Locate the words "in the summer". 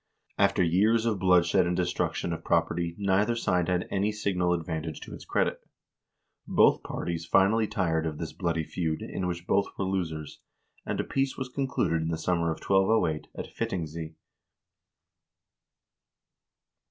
12.01-12.49